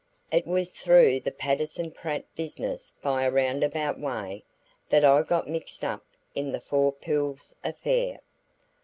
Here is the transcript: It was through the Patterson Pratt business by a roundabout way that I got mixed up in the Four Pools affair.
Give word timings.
It 0.31 0.47
was 0.47 0.71
through 0.71 1.19
the 1.19 1.31
Patterson 1.31 1.91
Pratt 1.91 2.25
business 2.35 2.91
by 3.03 3.23
a 3.23 3.29
roundabout 3.29 3.99
way 3.99 4.43
that 4.89 5.05
I 5.05 5.21
got 5.21 5.47
mixed 5.47 5.83
up 5.85 6.03
in 6.33 6.51
the 6.51 6.61
Four 6.61 6.91
Pools 6.91 7.53
affair. 7.63 8.21